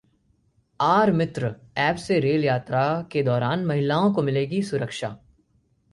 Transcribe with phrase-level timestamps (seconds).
[0.79, 1.51] 'आर-मित्र'
[1.77, 5.15] app से रेल यात्रा के दौरान महिलाओं को मिलेगी सुरक्षा